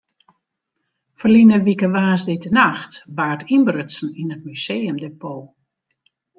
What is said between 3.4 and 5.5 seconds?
ynbrutsen yn it museumdepot.